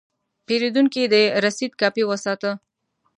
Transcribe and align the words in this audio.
پیرودونکی 0.45 1.03
د 1.13 1.15
رسید 1.45 1.71
کاپي 1.81 2.03
وساته. 2.07 2.51